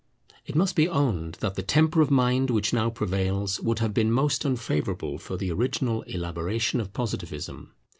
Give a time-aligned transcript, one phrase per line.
[0.47, 4.11] It must be owned that the temper of mind which now prevails would have been
[4.11, 7.71] most unfavourable for the original elaboration of Positivism.